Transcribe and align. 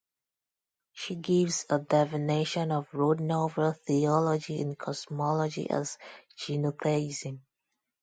She 0.93 1.13
gives 1.13 1.67
a 1.69 1.77
definition 1.77 2.71
of 2.71 2.89
Rodnover 2.89 3.77
theology 3.81 4.59
and 4.59 4.75
cosmology 4.75 5.69
as 5.69 5.99
"genotheism". 6.39 7.41